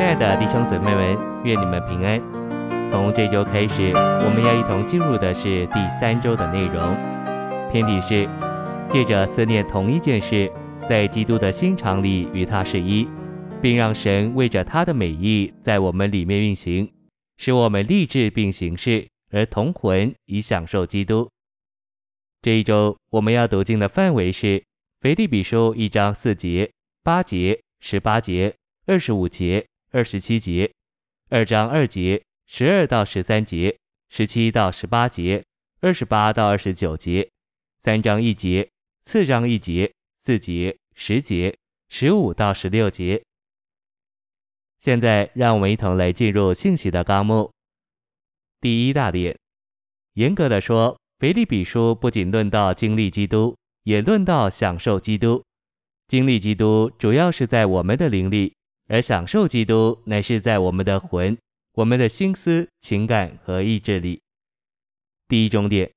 [0.00, 2.18] 亲爱的弟兄姊妹们，愿你们平安。
[2.90, 6.96] 从这周开始，我们要一同进入的是第三周的内容。
[7.70, 8.26] 篇题是
[8.90, 10.50] 借着思念同一件事，
[10.88, 13.06] 在基督的心肠里与他是一，
[13.60, 16.90] 并让神为着他的美意在我们里面运行，
[17.36, 21.28] 使我们立志并行事，而同魂以享受基督。
[22.40, 24.64] 这一周我们要读经的范围是
[25.02, 26.70] 腓立比书一章四节、
[27.02, 28.54] 八节、十八节、
[28.86, 30.72] 二十五节、二十七节，
[31.30, 33.76] 二章二节、十二到十三节、
[34.08, 35.44] 十七到十八节、
[35.80, 37.28] 二十八到二十九节，
[37.80, 38.70] 三章一节、
[39.02, 41.58] 四章一节、四节、十节、
[41.88, 43.20] 十五到十六节。
[44.78, 47.50] 现在让我们一同来进入信息的纲目。
[48.60, 49.36] 第一大点，
[50.14, 50.96] 严格的说。
[51.18, 55.44] 腓立比书不仅论到经历基督，也论到享受基督。
[56.08, 58.54] 经历基督主要是在我们的灵里，
[58.90, 61.38] 而享受基督乃是在我们的魂、
[61.74, 64.20] 我们的心思、情感和意志里。
[65.28, 65.88] 第一重点，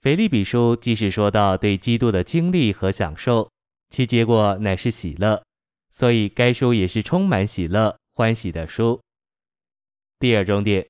[0.00, 3.50] 腓立比书既是说到对基督的经历和享受，
[3.90, 5.42] 其结果乃是喜乐，
[5.90, 8.98] 所以该书也是充满喜乐、欢喜的书。
[10.18, 10.88] 第二重点，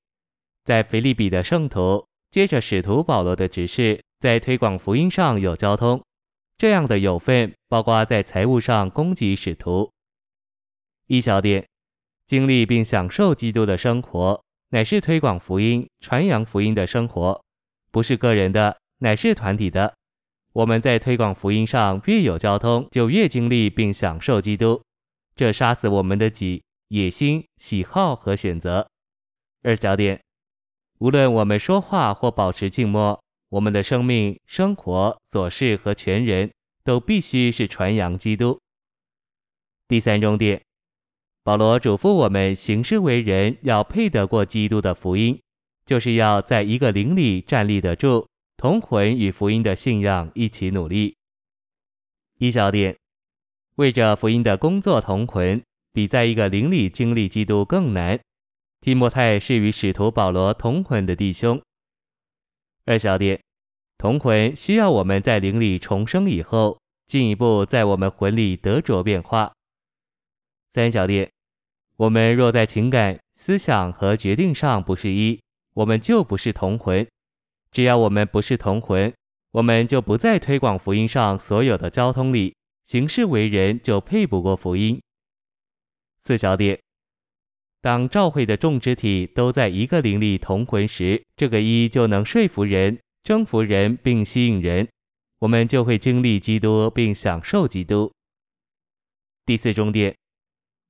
[0.65, 2.07] 在腓立比的圣徒。
[2.31, 6.01] 接着，使徒保罗的指示，在推广福音上有交通，
[6.57, 9.91] 这样的有份包括在财务上供给使徒。
[11.11, 11.67] 一小点，
[12.25, 17.45] 经历并享受基督的生活，乃是推广福音、传扬福音的生活，
[17.91, 19.93] 不是个人的，乃是团体的。
[20.53, 24.81] 我们在推广福音上越有交通，就越经历并享受基督，
[25.35, 28.87] 这杀死我们的己、野心、喜好和选择。
[29.65, 30.21] 二小点。
[31.01, 36.53] 无论我们说话或保持静默，我们的生命、生活、琐事和全人
[36.85, 38.61] 都必须是传扬基督。
[39.89, 40.63] 第三重点，
[41.43, 45.41] 保罗嘱咐我们行事为人要配得过基督的福音，
[45.87, 48.27] 就是要在一个灵里站立得住，
[48.59, 51.17] 同魂与福音的信仰一起努力。
[52.39, 52.95] 一小点，
[53.77, 55.63] 为着福音的工作同魂，
[55.93, 58.21] 比在一个灵里经历基督更难。
[58.83, 61.61] 提摩太是与使徒保罗同魂的弟兄。
[62.85, 63.41] 二小点，
[63.97, 69.53] 同魂需要我们在灵里重生以后，进一步在我们魂里得着变化。
[70.73, 71.29] 三小点，
[71.97, 75.41] 我们若在情感、思想和决定上不是一，
[75.75, 77.05] 我们就不是同魂。
[77.73, 79.13] 只要我们不是同魂，
[79.51, 82.55] 我们就不在推广福音上所有的交通里，
[82.85, 85.01] 行事为人就配不过福音。
[86.21, 86.79] 四小点。
[87.81, 94.87] 当召会的众肢体都在一个灵里同魂时，这个一就能说服人、征服人并吸引人，
[95.41, 98.13] 我们就会经历基督并享受基督。
[99.47, 100.15] 第四重点，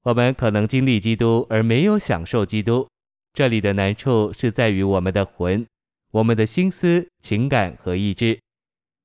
[0.03, 2.89] 我们可能经历基督而没有享受基督，
[3.35, 5.67] 这里的难处是在于我们的魂、
[6.13, 8.41] 我们的心思、情感和意志，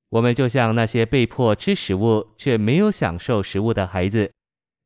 [0.10, 4.32] 我们就像那些被迫吃食物却没有享受食物的孩子。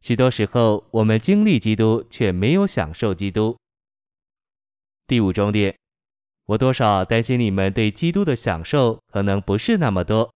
[0.02, 3.56] 许多时候，我们经历基督，却没有享受基督。
[5.06, 5.76] 第五重点，
[6.46, 10.34] 我多少担心你们对基督的享受可能不是那么多。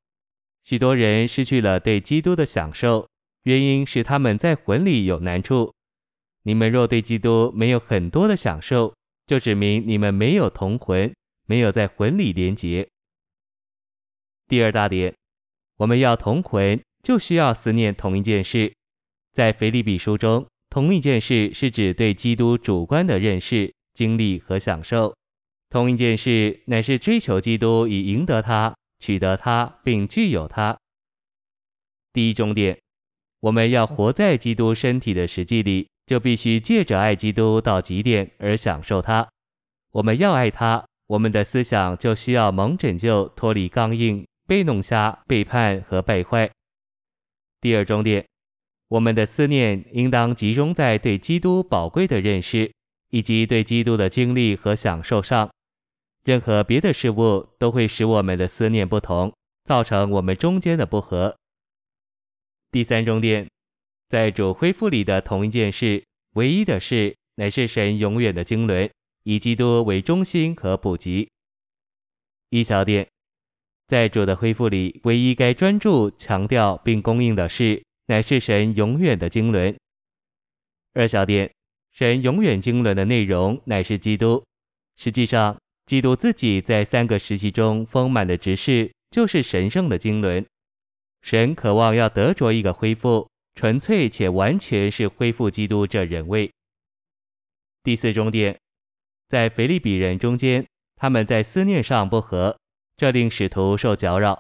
[0.64, 3.08] 许多人失去了对基督的享受，
[3.44, 5.74] 原因是他们在魂里有难处。
[6.44, 8.94] 你们若对基督没有很多的享受，
[9.26, 11.14] 就指明你们没有同魂，
[11.46, 12.88] 没有在魂里连结。
[14.48, 15.16] 第二大点，
[15.78, 18.74] 我们要同魂，就需要思念同一件事。
[19.32, 25.16] 在腓立比书中，同一件事是指对基督主观的认识、经历和享受。
[25.70, 30.78] 同一件事乃是追求基督以赢得他、取得他并具有他。
[32.12, 32.78] 第一重点，
[33.44, 39.28] 我们要活在基督身体的实际里，就必须借着爱基督到极点而享受他。
[39.92, 46.50] 我们要爱他，我们的思想就需要蒙拯救，脱离刚硬、被弄瞎、背叛和败坏。
[47.60, 48.26] 第二重点。
[48.88, 52.72] 我们的思念应当集中在对基督宝贵的认识，
[53.10, 55.50] 以及对基督的经历和享受上。
[56.24, 59.34] 任何别的事物都会使我们的思念不同，
[59.66, 61.36] 造成我们中间的不和。
[62.74, 63.48] 第三重点，
[64.10, 66.04] 在主恢复里的同一件事，
[66.34, 68.90] 唯一的事，乃是神永远的经纶，
[69.26, 71.30] 以基督为中心和普及。
[72.50, 73.08] 一小点，
[73.86, 77.84] 在主的恢复里，唯一该专注、强调并供应的事。
[78.08, 79.78] 乃是神永远的经纶。
[80.96, 81.54] 二小点，
[81.92, 84.44] 神永远经纶的内容乃是基督。
[84.98, 85.56] 实际上，
[85.86, 90.44] 基督自己在三个时期中丰满的执事，就是神圣的经纶。
[91.24, 96.52] 神渴望要得着一个恢复，纯粹且完全是恢复基督这人位。
[97.82, 98.60] 第四重点，
[99.30, 100.66] 在腓立比人中间，
[100.98, 102.58] 他们在思念上不合，
[102.98, 104.38] 这令使徒受搅扰。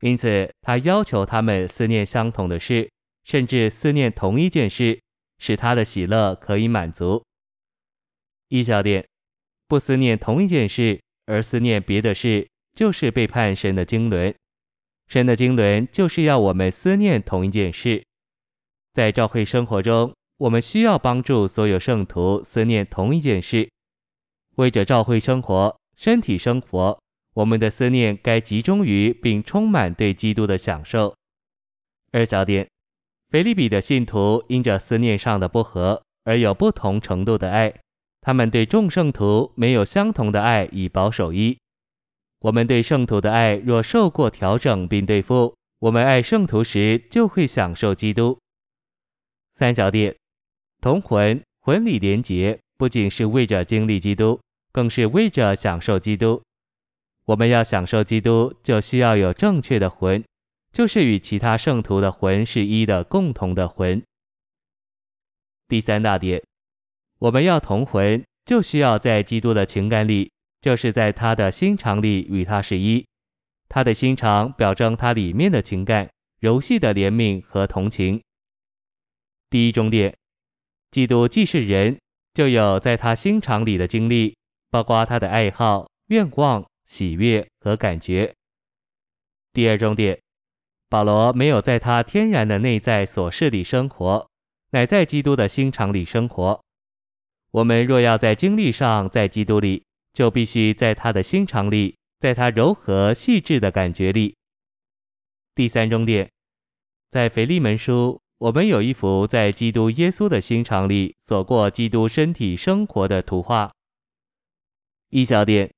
[0.00, 2.90] 因此，他要求他们思念相同的事，
[3.24, 4.98] 甚至思念同一件事，
[5.38, 7.22] 使他的喜乐可以满足。
[8.48, 9.06] 一小点，
[9.68, 14.34] 不思念同一件事，而思念别的事，就是背叛神的经纶。
[15.08, 18.04] 神的经纶就是要我们思念同一件事。
[18.92, 23.68] 在教会生活中，我们需要帮助所有圣徒思念同一件事，
[24.56, 26.98] 为着教会生活、身体生活。
[27.34, 31.14] 我们的思念该集中于并充满对基督的享受。
[32.10, 32.66] 二小点，
[33.28, 37.74] 腓利比的信徒因着思念上的不合而有不同程度的爱，
[38.22, 41.58] 他们对众圣徒没有相同的爱以保守一。
[42.40, 48.38] 我们对圣徒的爱若受过调整并对付，我们爱圣徒时就会享受基督。
[49.54, 50.14] 三小点，
[50.80, 54.40] 同魂魂理连结，不仅是为着经历基督，
[54.70, 56.42] 更是为着享受基督。
[57.24, 60.22] 我们要享受基督，就需要有正确的魂，
[60.72, 64.02] 就是与其他圣徒的魂是一的共同的魂。
[65.66, 66.40] 第三大点，
[67.18, 70.30] 我们要同魂，就需要在基督的情感里，
[70.66, 73.06] 就是在他的心肠里与他是一。
[73.68, 76.10] 他的心肠表征他里面的情感，
[76.40, 78.20] 柔细的怜悯和同情。
[79.48, 80.12] 第一重点，
[80.90, 81.96] 基督既是人，
[82.34, 84.36] 就有在他心肠里的经历，
[84.68, 86.66] 包括他的爱好、愿望。
[86.84, 88.34] 喜悦和感觉。
[89.52, 90.20] 第二重点，
[90.88, 94.28] 保罗没有在他天然的内在所事里生活，
[94.70, 96.60] 乃在基督的心肠里生活。
[97.52, 99.84] 我们若要在经历上在基督里，
[100.16, 104.34] 就必须在他的心肠里，在他柔和细致的感觉里。
[105.54, 106.30] 第三重点，
[107.10, 113.70] 在腓利门书，我们有一幅在基督耶稣的心肠里所过基督身体生活的图画。
[115.10, 115.70] 一小点。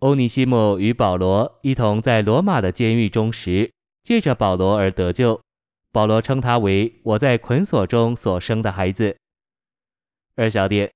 [0.00, 3.72] 欧尼西姆与保罗一同在罗马的监狱中时，
[4.02, 5.40] 借着保罗而得救。
[5.92, 9.16] 保罗称他为我在捆锁中所生的孩子。
[10.34, 10.92] 二小点，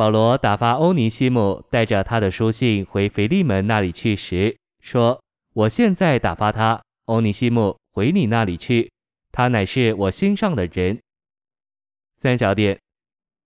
[0.00, 8.90] 保罗打发欧尼西姆带着他的书信回腓利门那里去时，说：“我现在打发他，欧尼西姆回你那里去，
[9.30, 10.98] 他乃是我心上的人。”
[12.16, 12.80] 三小点，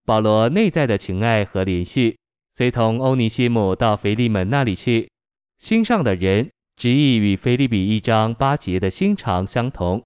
[0.04, 2.16] 保罗内在的情爱和连续。
[2.52, 5.10] 随同欧尼西姆到腓利门那里去，
[5.58, 10.00] 心上的人执意与腓利比一章八节的心肠相同，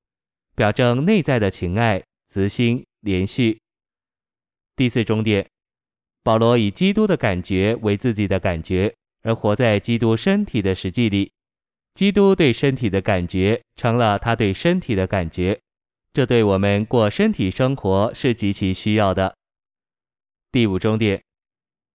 [0.56, 3.60] 表征内在的情爱、慈心、连续。
[4.74, 5.46] 第四重点，
[6.28, 11.32] 保罗以基督的感觉为自己的感觉，而活在基督身体的实际里。
[11.94, 15.58] 基督对身体的感觉成了他对身体的感觉，
[16.12, 19.34] 这对我们过身体生活是极其需要的。
[20.52, 21.18] 第五重点。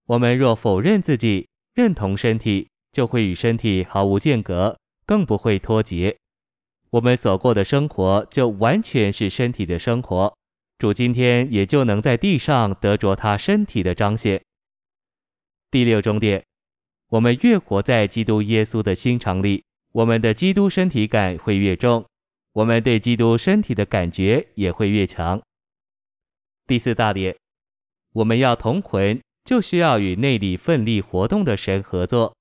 [0.06, 4.76] 我们若否认自己，认同身体，就会与身体毫无间隔，
[5.06, 6.16] 更不会脱节。
[6.90, 10.36] 我们所过的生活就完全是身体的生活。
[10.84, 14.38] 主今天也就能在地上得着他身体的彰显。
[15.70, 16.44] 第六重点，
[17.08, 22.04] 我们越活在基督耶稣的心肠里，我们的基督身体感会越重，
[22.52, 25.40] 我们对基督身体的感觉也会越强。
[26.66, 27.34] 第四大点，
[28.12, 29.18] 我们要同魂。
[29.42, 32.36] 就需要与内里奋力活动的神合作，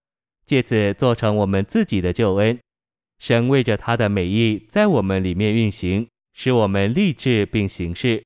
[0.46, 2.60] 借此做成我们自己的救恩。
[3.20, 8.22] 神为着他的美意在我们里面运行，使我们立志并行事。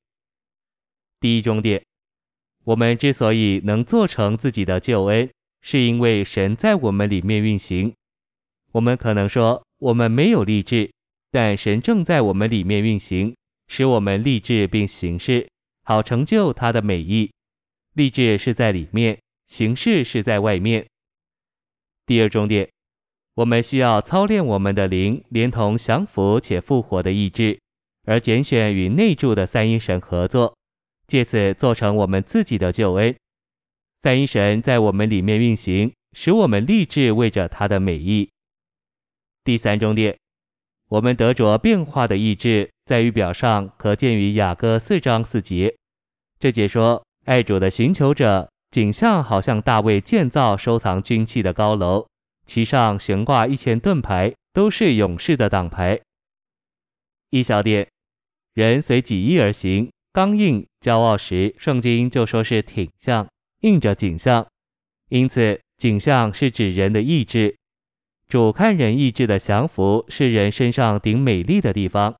[1.20, 1.82] 第一重点，
[2.64, 5.28] 我们之所以能做成自己的救恩，
[5.62, 7.92] 是因为神在我们里面运行。
[8.72, 10.90] 我们可能说我们没有立志，
[11.30, 13.34] 但神正在我们里面运行，
[13.66, 15.48] 使我们立志并行事，
[15.84, 17.32] 好成就他的美意。
[17.94, 20.86] 立志是在里面，行事是在外面。
[22.06, 22.68] 第二重点，
[23.34, 27.58] 我们需要操练我们的灵，连同降服且复活的意志，
[28.04, 30.56] 而拣选与内住的三一神合作，
[31.08, 33.12] 借此做成我们自己的救恩。
[34.00, 38.30] 三一神在我们里面运行，使我们立志为着他的美意。
[39.42, 40.16] 第三重点，
[40.88, 45.74] 我们得着变化的意志，在于表上可见于雅歌四章四节。
[46.38, 47.02] 这节说。
[47.24, 52.06] 爱主的寻求者，景象好像大卫建造收藏军器的高楼，
[52.46, 56.00] 其上悬挂一千盾牌，都是勇士的挡牌。
[57.28, 57.86] 一小点，
[58.54, 63.26] 人随己意而行，刚硬骄傲时，圣经就说是挺项，
[63.60, 64.46] 硬着景象。
[65.08, 67.56] 因此，景象是指人的意志。
[68.28, 72.14] 主看人意志的降服，是人身上顶美丽的地方。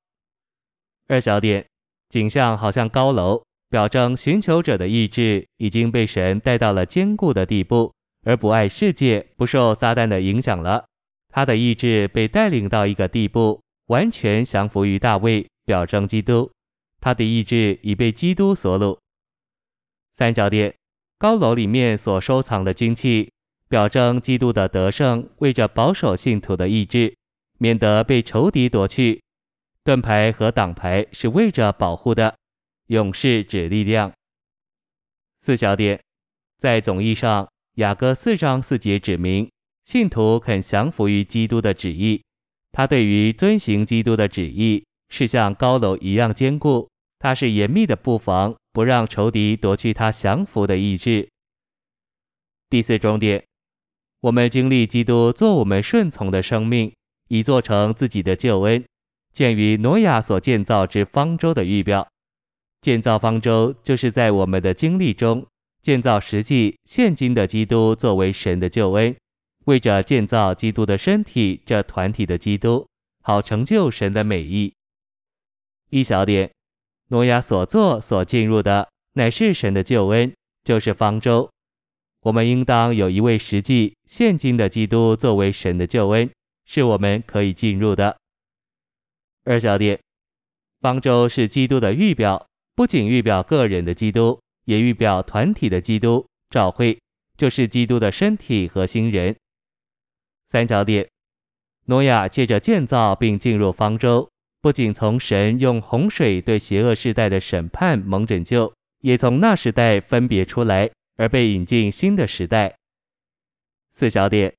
[1.07, 1.67] 二小点，
[2.09, 3.43] 景象好像高楼。
[3.71, 7.93] 表征寻求者的意志已经被神带到了坚固的地步，
[8.25, 10.87] 而不爱世界，不受撒旦的影响了。
[11.29, 16.51] 他的意志被带领到一个地步，完全降服于大卫，表征基督。
[17.01, 18.99] 他的意志已被基督所掳。
[20.13, 20.75] 三角点，
[21.19, 23.31] 高楼里面所收藏的军器，
[23.69, 27.17] 表征基督的得胜，为着保守信徒的意志，
[27.59, 29.23] 免得被仇敌夺去。
[29.85, 32.35] 盾牌和挡牌是为着保护的。
[32.89, 34.13] 勇士指力量。
[35.43, 36.01] 四小点，
[36.57, 39.51] 在总义上，雅各四章四节指明，
[39.85, 42.23] 信徒肯降服于基督的旨意。
[42.73, 46.89] 他对于遵行基督的旨意，是像高楼一样坚固。
[47.19, 51.29] 它是严密的布防，不让仇敌夺去他降服的意志。
[52.71, 53.45] 第四重点，
[54.21, 56.93] 我们经历基督做我们顺从的生命，
[57.29, 58.85] 以做成自己的救恩，
[59.33, 62.07] 鉴于挪亚所建造之方舟的预表。
[62.81, 65.45] 建造方舟，就是在我们的经历中
[65.83, 69.17] 建造实际现今的基督，作为神的救恩，
[69.65, 72.87] 为着建造基督的身体，这团体的基督，
[73.23, 74.73] 好成就神的美意。
[75.91, 76.51] 一小点，
[77.09, 81.51] 挪亚所做所进入的，乃是神的救恩，就是方舟。
[82.23, 86.29] 我们应当有一位实际现今的基督作为神的救恩，
[86.67, 88.17] 是我们可以进入的。
[89.45, 89.99] 二小点，
[90.81, 92.47] 方舟是基督的预表。
[92.75, 96.25] 不仅预表个人的基督，也预表团体的基督。
[96.51, 96.99] 教会
[97.37, 99.35] 就是基督的身体和新人。
[100.49, 101.09] 三角点，
[101.87, 104.31] 挪亚借着建造并进入方舟，
[104.61, 112.75] 不仅从神用洪水对邪恶世代的审判蒙拯救，也从那时代分别出来，而被引进新的时代。
[113.93, 114.53] 四小点，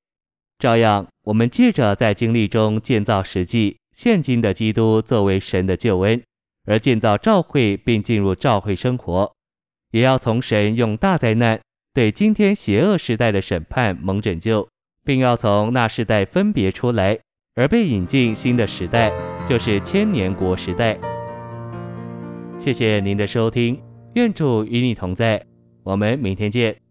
[0.58, 6.22] 照样，我们借着在经历中建造实际现今的基督，作为神的救恩。
[6.66, 9.34] 而建造教会并进入教会生活，
[9.92, 11.60] 也要从神用大灾难
[11.94, 14.70] 对今天邪恶时代的审判蒙拯救，
[15.04, 17.20] 并要从那时代分别出来，
[17.56, 19.12] 而被引进新的时代，
[19.48, 20.98] 就是千年国时代。
[22.58, 23.82] 谢谢您的收听，
[24.16, 25.44] 愿主与你同在，
[25.84, 26.89] 我们明天见。